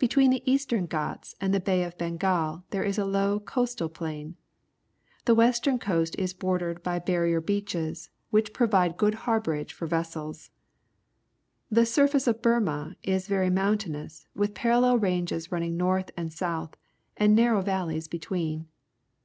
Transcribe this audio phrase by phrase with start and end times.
[0.00, 4.34] Between the Eastern Ghats and the Bay of Bengal there is a low coastal plain.
[5.26, 10.50] The western coast is bordered by barrier beaches, which pro\ide good harbourage for vessels.
[11.70, 16.74] The surface of Burma is very mountain ous, with parallel ranges running north and south,
[17.16, 18.66] and narrow valleys between.